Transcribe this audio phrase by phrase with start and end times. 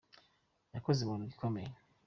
[0.75, 1.71] yakoze imanuka ikomeye